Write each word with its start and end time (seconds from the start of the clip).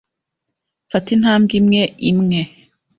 Fata 0.91 1.09
intambwe 1.15 1.53
imwe 1.59 1.83
imwe. 2.11 2.41